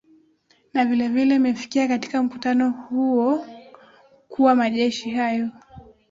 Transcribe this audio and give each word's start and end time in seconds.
na 0.73 0.85
vilevile 0.85 1.35
imefikia 1.35 1.87
katika 1.87 2.23
mkutano 2.23 2.69
huo 2.71 3.45
kuwa 4.27 4.55
majeshi 4.55 5.09
hayo 5.09 5.49